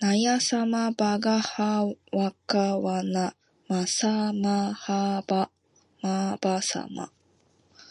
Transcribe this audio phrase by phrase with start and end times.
[0.00, 3.36] なやさまばがはわかわな
[3.68, 5.22] まさまは
[6.00, 7.12] まばさま